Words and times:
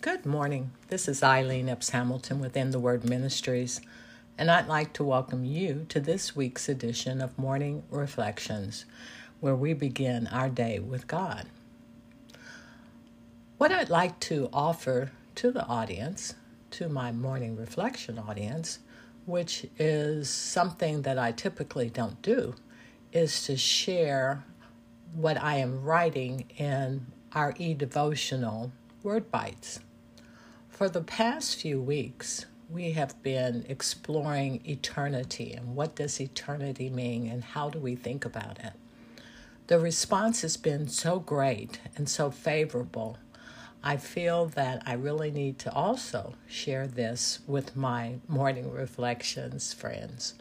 Good 0.00 0.24
morning. 0.24 0.70
This 0.90 1.08
is 1.08 1.24
Eileen 1.24 1.68
Epps 1.68 1.90
Hamilton 1.90 2.38
within 2.38 2.70
the 2.70 2.78
Word 2.78 3.02
Ministries, 3.02 3.80
and 4.38 4.48
I'd 4.48 4.68
like 4.68 4.92
to 4.92 5.02
welcome 5.02 5.44
you 5.44 5.86
to 5.88 5.98
this 5.98 6.36
week's 6.36 6.68
edition 6.68 7.20
of 7.20 7.36
Morning 7.36 7.82
Reflections, 7.90 8.84
where 9.40 9.56
we 9.56 9.72
begin 9.72 10.28
our 10.28 10.48
day 10.48 10.78
with 10.78 11.08
God. 11.08 11.46
What 13.56 13.72
I'd 13.72 13.90
like 13.90 14.20
to 14.20 14.48
offer 14.52 15.10
to 15.34 15.50
the 15.50 15.66
audience, 15.66 16.36
to 16.70 16.88
my 16.88 17.10
morning 17.10 17.56
reflection 17.56 18.20
audience, 18.20 18.78
which 19.26 19.66
is 19.80 20.30
something 20.30 21.02
that 21.02 21.18
I 21.18 21.32
typically 21.32 21.90
don't 21.90 22.22
do, 22.22 22.54
is 23.12 23.42
to 23.46 23.56
share 23.56 24.44
what 25.12 25.42
I 25.42 25.56
am 25.56 25.82
writing 25.82 26.44
in 26.56 27.06
our 27.32 27.52
e 27.58 27.74
devotional 27.74 28.70
Word 29.02 29.32
Bites. 29.32 29.80
For 30.78 30.88
the 30.88 31.00
past 31.00 31.56
few 31.56 31.80
weeks, 31.80 32.46
we 32.70 32.92
have 32.92 33.20
been 33.24 33.66
exploring 33.68 34.60
eternity 34.64 35.52
and 35.52 35.74
what 35.74 35.96
does 35.96 36.20
eternity 36.20 36.88
mean 36.88 37.28
and 37.28 37.42
how 37.42 37.68
do 37.68 37.80
we 37.80 37.96
think 37.96 38.24
about 38.24 38.60
it. 38.60 38.74
The 39.66 39.80
response 39.80 40.42
has 40.42 40.56
been 40.56 40.86
so 40.86 41.18
great 41.18 41.80
and 41.96 42.08
so 42.08 42.30
favorable. 42.30 43.18
I 43.82 43.96
feel 43.96 44.46
that 44.46 44.84
I 44.86 44.92
really 44.92 45.32
need 45.32 45.58
to 45.58 45.72
also 45.72 46.34
share 46.46 46.86
this 46.86 47.40
with 47.48 47.74
my 47.74 48.20
morning 48.28 48.70
reflections 48.70 49.72
friends. 49.72 50.34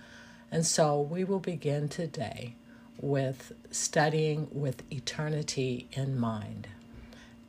And 0.51 0.67
so 0.67 1.01
we 1.01 1.23
will 1.23 1.39
begin 1.39 1.89
today 1.89 2.53
with 3.01 3.53
studying 3.71 4.49
with 4.51 4.83
eternity 4.91 5.87
in 5.93 6.19
mind. 6.19 6.67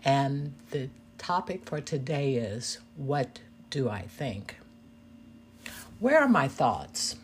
And 0.07 0.55
the 0.71 0.89
topic 1.19 1.67
for 1.67 1.81
today 1.81 2.37
is 2.37 2.79
What 2.97 3.41
do 3.71 3.91
I 3.91 4.03
think? 4.03 4.57
Where 5.99 6.21
are 6.21 6.29
my 6.29 6.49
thoughts? 6.49 7.17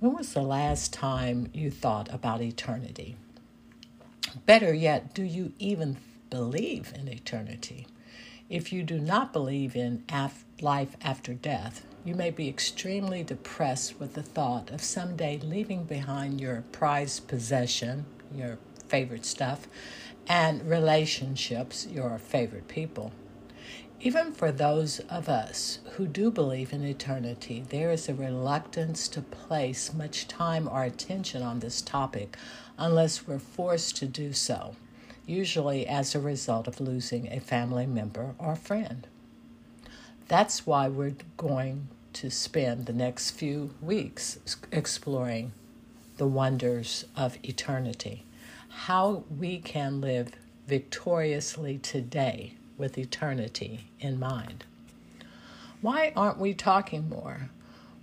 When 0.00 0.14
was 0.14 0.34
the 0.34 0.42
last 0.42 0.92
time 0.92 1.48
you 1.54 1.70
thought 1.70 2.12
about 2.12 2.42
eternity? 2.42 3.16
Better 4.46 4.74
yet, 4.74 5.14
do 5.14 5.22
you 5.22 5.52
even 5.58 5.96
believe 6.28 6.92
in 6.94 7.08
eternity? 7.08 7.86
If 8.48 8.72
you 8.72 8.82
do 8.82 8.98
not 8.98 9.32
believe 9.32 9.76
in 9.76 10.04
af- 10.12 10.44
life 10.60 10.96
after 11.02 11.32
death, 11.32 11.84
you 12.04 12.14
may 12.14 12.30
be 12.30 12.48
extremely 12.48 13.22
depressed 13.22 14.00
with 14.00 14.14
the 14.14 14.22
thought 14.22 14.70
of 14.70 14.82
someday 14.82 15.38
leaving 15.38 15.84
behind 15.84 16.40
your 16.40 16.64
prized 16.72 17.28
possession, 17.28 18.06
your 18.34 18.58
favorite 18.88 19.24
stuff, 19.24 19.68
and 20.28 20.68
relationships, 20.68 21.86
your 21.86 22.18
favorite 22.18 22.68
people. 22.68 23.12
Even 24.00 24.32
for 24.32 24.50
those 24.50 25.00
of 25.10 25.28
us 25.28 25.80
who 25.92 26.06
do 26.06 26.30
believe 26.30 26.72
in 26.72 26.82
eternity, 26.82 27.64
there 27.68 27.90
is 27.90 28.08
a 28.08 28.14
reluctance 28.14 29.08
to 29.08 29.20
place 29.20 29.92
much 29.92 30.26
time 30.26 30.66
or 30.66 30.84
attention 30.84 31.42
on 31.42 31.60
this 31.60 31.82
topic 31.82 32.36
unless 32.78 33.26
we're 33.26 33.38
forced 33.38 33.96
to 33.96 34.06
do 34.06 34.32
so, 34.32 34.74
usually 35.26 35.86
as 35.86 36.14
a 36.14 36.20
result 36.20 36.66
of 36.66 36.80
losing 36.80 37.30
a 37.30 37.40
family 37.40 37.86
member 37.86 38.34
or 38.38 38.56
friend. 38.56 39.06
That's 40.28 40.66
why 40.66 40.88
we're 40.88 41.16
going 41.36 41.88
to 42.14 42.30
spend 42.30 42.86
the 42.86 42.92
next 42.92 43.32
few 43.32 43.74
weeks 43.82 44.38
exploring 44.72 45.52
the 46.16 46.26
wonders 46.26 47.04
of 47.16 47.36
eternity, 47.42 48.24
how 48.70 49.24
we 49.36 49.58
can 49.58 50.00
live 50.00 50.32
victoriously 50.66 51.78
today 51.78 52.54
with 52.78 52.96
eternity 52.96 53.90
in 54.00 54.18
mind. 54.18 54.64
Why 55.80 56.12
aren't 56.16 56.38
we 56.38 56.54
talking 56.54 57.08
more? 57.08 57.50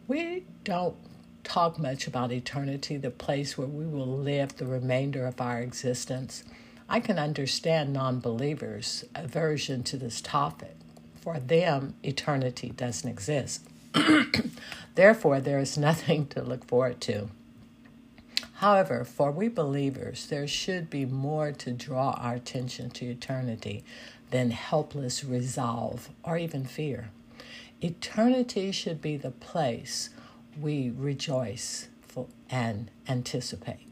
We 0.08 0.46
don't 0.64 0.96
talk 1.44 1.80
much 1.80 2.08
about 2.08 2.32
eternity, 2.32 2.98
the 2.98 3.12
place 3.12 3.58
where 3.58 3.68
we 3.68 3.86
will 3.86 4.08
live 4.08 4.56
the 4.56 4.66
remainder 4.66 5.26
of 5.26 5.42
our 5.42 5.60
existence. 5.60 6.44
I 6.90 7.00
can 7.00 7.20
understand 7.20 7.94
non 7.94 8.20
believers' 8.20 9.04
aversion 9.16 9.84
to 9.84 9.98
this 9.98 10.22
topic 10.22 10.76
for 11.28 11.42
them, 11.42 11.94
eternity 12.04 12.70
doesn't 12.70 13.10
exist. 13.10 13.68
Therefore, 14.96 15.42
there 15.42 15.60
is 15.60 15.78
nothing 15.78 16.26
to 16.28 16.42
look 16.42 16.64
forward 16.64 17.02
to. 17.02 17.28
However, 18.58 19.04
for 19.04 19.32
we 19.32 19.50
believers, 19.50 20.26
there 20.26 20.48
should 20.48 20.90
be 20.90 21.06
more 21.06 21.52
to 21.52 21.72
draw 21.72 22.12
our 22.14 22.34
attention 22.34 22.90
to 22.92 23.06
eternity 23.06 23.84
than 24.32 24.50
helpless 24.50 25.24
resolve 25.24 26.10
or 26.24 26.40
even 26.40 26.66
fear. 26.66 27.12
Eternity 27.82 28.72
should 28.72 29.00
be 29.00 29.16
the 29.16 29.30
place 29.30 30.10
we 30.60 30.90
rejoice 30.90 31.88
for 32.02 32.26
and 32.50 32.90
anticipate. 33.08 33.88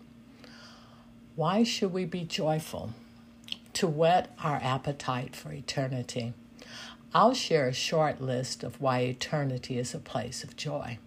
Why 1.35 1.61
should 1.61 1.93
we 1.93 2.05
be 2.05 2.23
joyful? 2.23 2.93
To 3.73 3.87
whet 3.87 4.33
our 4.43 4.59
appetite 4.63 5.35
for 5.35 5.51
eternity. 5.51 6.33
I'll 7.13 7.35
share 7.35 7.67
a 7.67 7.73
short 7.73 8.19
list 8.19 8.63
of 8.63 8.81
why 8.81 9.01
eternity 9.01 9.77
is 9.77 9.93
a 9.93 9.99
place 9.99 10.43
of 10.43 10.57
joy. 10.57 10.97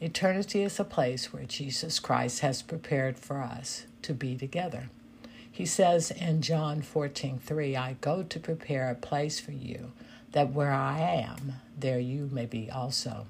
Eternity 0.00 0.62
is 0.62 0.78
a 0.80 0.84
place 0.84 1.32
where 1.32 1.44
Jesus 1.44 1.98
Christ 1.98 2.40
has 2.40 2.62
prepared 2.62 3.18
for 3.18 3.40
us 3.40 3.86
to 4.02 4.12
be 4.12 4.36
together. 4.36 4.90
He 5.50 5.66
says 5.66 6.10
in 6.10 6.42
John 6.42 6.82
14, 6.82 7.38
3, 7.38 7.76
I 7.76 7.96
go 8.00 8.22
to 8.24 8.40
prepare 8.40 8.90
a 8.90 8.94
place 8.94 9.38
for 9.38 9.52
you, 9.52 9.92
that 10.32 10.52
where 10.52 10.72
I 10.72 10.98
am, 10.98 11.54
there 11.78 12.00
you 12.00 12.28
may 12.32 12.46
be 12.46 12.68
also. 12.70 13.26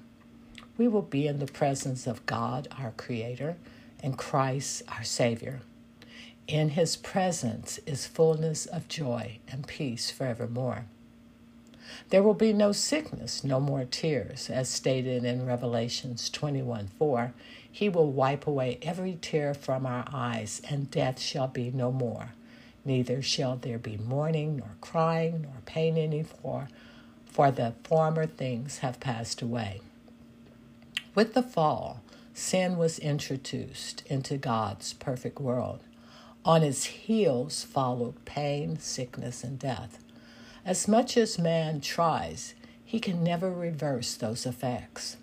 We 0.77 0.87
will 0.87 1.03
be 1.03 1.27
in 1.27 1.39
the 1.39 1.45
presence 1.45 2.07
of 2.07 2.25
God, 2.25 2.67
our 2.77 2.91
Creator, 2.97 3.57
and 4.01 4.17
Christ, 4.17 4.81
our 4.89 5.03
Savior. 5.03 5.61
In 6.47 6.69
His 6.69 6.95
presence 6.95 7.79
is 7.85 8.07
fullness 8.07 8.65
of 8.65 8.87
joy 8.87 9.39
and 9.47 9.67
peace 9.67 10.11
forevermore. 10.11 10.85
There 12.09 12.23
will 12.23 12.33
be 12.33 12.53
no 12.53 12.71
sickness, 12.71 13.43
no 13.43 13.59
more 13.59 13.85
tears, 13.85 14.49
as 14.49 14.69
stated 14.69 15.23
in 15.23 15.45
Revelations 15.45 16.29
21 16.29 16.89
4. 16.97 17.33
He 17.71 17.89
will 17.89 18.11
wipe 18.11 18.47
away 18.47 18.79
every 18.81 19.17
tear 19.21 19.53
from 19.53 19.85
our 19.85 20.05
eyes, 20.13 20.61
and 20.69 20.89
death 20.91 21.19
shall 21.19 21.47
be 21.47 21.71
no 21.71 21.91
more. 21.91 22.29
Neither 22.85 23.21
shall 23.21 23.57
there 23.57 23.79
be 23.79 23.97
mourning, 23.97 24.57
nor 24.57 24.75
crying, 24.79 25.41
nor 25.41 25.61
pain 25.65 25.97
any 25.97 26.25
more, 26.43 26.69
for 27.25 27.51
the 27.51 27.73
former 27.83 28.25
things 28.25 28.77
have 28.77 28.99
passed 28.99 29.41
away. 29.41 29.81
With 31.15 31.33
the 31.33 31.43
fall, 31.43 32.01
sin 32.33 32.77
was 32.77 32.99
introduced 32.99 34.03
into 34.07 34.37
God's 34.37 34.93
perfect 34.93 35.39
world. 35.39 35.81
On 36.45 36.61
its 36.61 36.83
heels 36.85 37.63
followed 37.63 38.23
pain, 38.25 38.77
sickness, 38.79 39.43
and 39.43 39.57
death. 39.57 39.97
As 40.65 40.87
much 40.87 41.15
as 41.15 41.37
man 41.37 41.79
tries, 41.79 42.55
he 42.83 42.99
can 42.99 43.23
never 43.23 43.51
reverse 43.51 44.15
those 44.15 44.47
effects. 44.47 45.17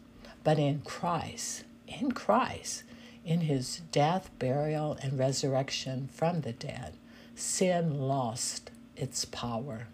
But 0.45 0.57
in 0.57 0.83
Christ, 0.85 1.65
in 1.89 2.13
Christ, 2.13 2.85
in 3.25 3.41
his 3.41 3.81
death, 3.91 4.31
burial, 4.39 4.97
and 5.03 5.19
resurrection 5.19 6.09
from 6.13 6.43
the 6.43 6.53
dead, 6.53 6.95
sin 7.35 8.01
lost 8.01 8.71
its 8.97 9.25
power. 9.25 9.89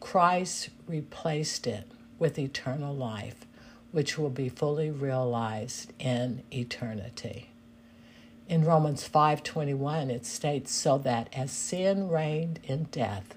Christ 0.00 0.70
replaced 0.86 1.66
it 1.66 1.90
with 2.18 2.38
eternal 2.38 2.94
life, 2.94 3.44
which 3.92 4.16
will 4.16 4.30
be 4.30 4.48
fully 4.48 4.90
realized 4.90 5.92
in 5.98 6.42
eternity. 6.50 7.50
In 8.48 8.64
Romans 8.64 9.06
5:21 9.06 10.08
it 10.10 10.24
states 10.24 10.72
so 10.72 10.96
that 10.96 11.28
as 11.34 11.50
sin 11.50 12.08
reigned 12.08 12.60
in 12.64 12.84
death 12.84 13.34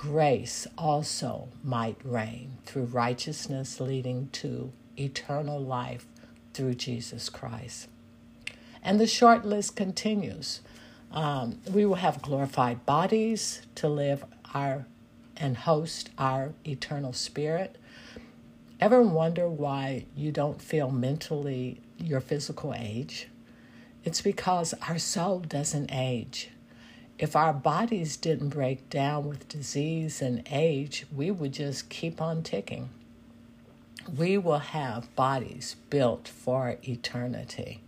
grace 0.00 0.66
also 0.78 1.46
might 1.62 1.98
reign 2.02 2.56
through 2.64 2.84
righteousness 2.84 3.80
leading 3.80 4.30
to 4.32 4.72
eternal 4.98 5.60
life 5.60 6.06
through 6.54 6.72
Jesus 6.72 7.28
Christ. 7.28 7.86
And 8.82 8.98
the 8.98 9.06
short 9.06 9.44
list 9.44 9.76
continues. 9.76 10.62
Um, 11.12 11.60
we 11.70 11.84
will 11.84 11.96
have 11.96 12.22
glorified 12.22 12.86
bodies 12.86 13.60
to 13.74 13.90
live 13.90 14.24
our 14.54 14.86
and 15.36 15.54
host 15.54 16.08
our 16.16 16.54
eternal 16.66 17.12
spirit. 17.12 17.76
Ever 18.80 19.02
wonder 19.02 19.50
why 19.50 20.06
you 20.16 20.32
don't 20.32 20.62
feel 20.62 20.90
mentally 20.90 21.82
your 21.98 22.22
physical 22.22 22.72
age? 22.74 23.28
It's 24.02 24.22
because 24.22 24.72
our 24.88 24.98
soul 24.98 25.40
doesn't 25.40 25.90
age. 25.92 26.48
If 27.20 27.36
our 27.36 27.52
bodies 27.52 28.16
didn't 28.16 28.48
break 28.48 28.88
down 28.88 29.28
with 29.28 29.46
disease 29.46 30.22
and 30.22 30.42
age, 30.50 31.04
we 31.14 31.30
would 31.30 31.52
just 31.52 31.90
keep 31.90 32.18
on 32.18 32.42
ticking. 32.42 32.88
We 34.16 34.38
will 34.38 34.60
have 34.60 35.14
bodies 35.14 35.76
built 35.90 36.26
for 36.26 36.78
eternity. 36.82 37.82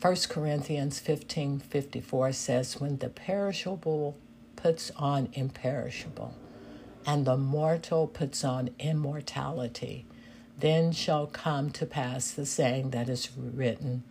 1 0.00 0.16
Corinthians 0.28 0.98
15 0.98 1.60
54 1.60 2.32
says, 2.32 2.80
When 2.80 2.98
the 2.98 3.08
perishable 3.08 4.16
puts 4.56 4.90
on 4.96 5.28
imperishable, 5.34 6.34
and 7.06 7.24
the 7.24 7.36
mortal 7.36 8.08
puts 8.08 8.42
on 8.42 8.70
immortality. 8.80 10.06
Then 10.58 10.90
shall 10.90 11.28
come 11.28 11.70
to 11.70 11.86
pass 11.86 12.32
the 12.32 12.46
saying 12.46 12.90
that 12.90 13.08
is 13.08 13.30
written 13.36 14.02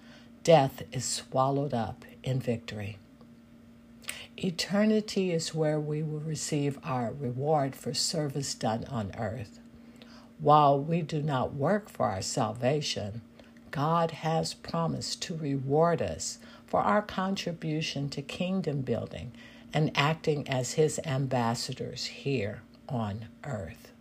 Death 0.45 0.83
is 0.93 1.03
swallowed 1.03 1.73
up 1.73 2.05
in 2.23 2.39
victory. 2.39 2.99
Eternity 4.37 5.31
is 5.31 5.53
where 5.53 5.79
we 5.79 6.01
will 6.01 6.19
receive 6.19 6.79
our 6.83 7.13
reward 7.13 7.75
for 7.75 7.93
service 7.93 8.55
done 8.55 8.83
on 8.85 9.11
earth. 9.17 9.59
While 10.39 10.79
we 10.79 11.01
do 11.03 11.21
not 11.21 11.53
work 11.53 11.87
for 11.87 12.07
our 12.07 12.21
salvation, 12.21 13.21
God 13.69 14.11
has 14.11 14.53
promised 14.53 15.21
to 15.23 15.35
reward 15.35 16.01
us 16.01 16.39
for 16.65 16.81
our 16.81 17.01
contribution 17.01 18.09
to 18.09 18.21
kingdom 18.23 18.81
building 18.81 19.31
and 19.71 19.91
acting 19.95 20.47
as 20.49 20.73
His 20.73 20.99
ambassadors 21.05 22.05
here 22.05 22.63
on 22.89 23.27
earth. 23.43 23.91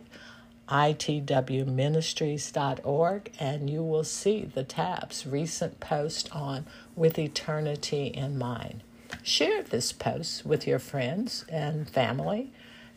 itwministries.org, 0.68 3.32
and 3.40 3.70
you 3.70 3.84
will 3.84 4.04
see 4.04 4.46
the 4.46 4.64
tabs 4.64 5.28
recent 5.28 5.80
post 5.80 6.36
on 6.36 6.66
With 6.96 7.20
Eternity 7.20 8.08
in 8.08 8.40
Mind. 8.40 8.82
Share 9.22 9.62
this 9.62 9.92
post 9.92 10.44
with 10.44 10.66
your 10.66 10.80
friends 10.80 11.46
and 11.50 11.88
family 11.88 12.52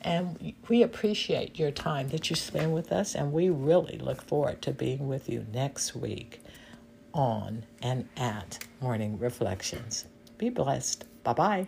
and 0.06 0.54
we 0.68 0.82
appreciate 0.82 1.58
your 1.58 1.72
time 1.72 2.08
that 2.10 2.30
you 2.30 2.36
spend 2.36 2.72
with 2.72 2.92
us, 2.92 3.14
and 3.14 3.32
we 3.32 3.50
really 3.50 3.98
look 3.98 4.22
forward 4.22 4.62
to 4.62 4.72
being 4.72 5.08
with 5.08 5.28
you 5.28 5.44
next 5.52 5.96
week 5.96 6.40
on 7.12 7.64
and 7.82 8.08
at 8.16 8.58
Morning 8.80 9.18
Reflections. 9.18 10.04
Be 10.38 10.48
blessed. 10.48 11.04
Bye 11.24 11.32
bye. 11.32 11.66